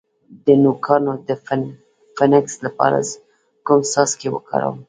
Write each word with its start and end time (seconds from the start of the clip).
د 0.45 0.47
نوکانو 0.63 1.13
د 1.27 1.29
فنګس 2.19 2.55
لپاره 2.65 2.97
کوم 3.65 3.79
څاڅکي 3.91 4.27
وکاروم؟ 4.31 4.77